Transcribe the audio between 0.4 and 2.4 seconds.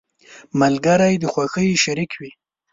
•ملګری د خوښۍ شریك وي.